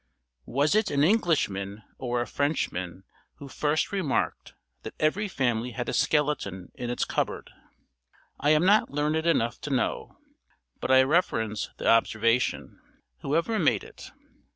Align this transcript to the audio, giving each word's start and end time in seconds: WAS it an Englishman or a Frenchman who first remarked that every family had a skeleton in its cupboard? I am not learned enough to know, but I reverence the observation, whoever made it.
WAS 0.47 0.73
it 0.73 0.89
an 0.89 1.03
Englishman 1.03 1.83
or 1.99 2.21
a 2.21 2.25
Frenchman 2.25 3.03
who 3.35 3.47
first 3.47 3.91
remarked 3.91 4.55
that 4.81 4.95
every 4.99 5.27
family 5.27 5.73
had 5.73 5.87
a 5.87 5.93
skeleton 5.93 6.71
in 6.73 6.89
its 6.89 7.05
cupboard? 7.05 7.51
I 8.39 8.49
am 8.49 8.65
not 8.65 8.89
learned 8.89 9.27
enough 9.27 9.61
to 9.61 9.69
know, 9.69 10.17
but 10.79 10.89
I 10.89 11.03
reverence 11.03 11.69
the 11.77 11.87
observation, 11.87 12.79
whoever 13.19 13.59
made 13.59 13.83
it. 13.83 14.09